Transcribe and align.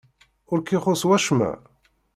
Ur 0.51 0.59
k-ixuṣṣ 0.61 1.01
wacemma? 1.09 1.51